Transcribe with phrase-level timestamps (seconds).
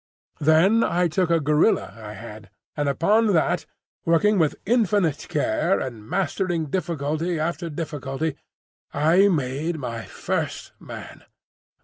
[0.39, 3.67] "Then I took a gorilla I had; and upon that,
[4.03, 8.35] working with infinite care and mastering difficulty after difficulty,
[8.95, 11.21] I made my first man.